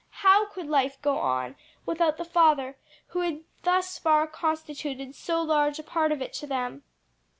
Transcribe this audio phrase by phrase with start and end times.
[0.25, 1.55] How could life go on
[1.85, 2.75] without the father
[3.09, 6.81] who had thus far constituted so large a part of it to them!